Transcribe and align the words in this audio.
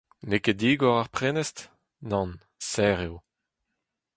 N'eo 0.27 0.41
ket 0.45 0.57
digor 0.61 0.97
ar 1.01 1.09
prenestr? 1.15 1.63
Nann, 2.09 2.31
serr 2.69 2.99
eo. 3.07 3.15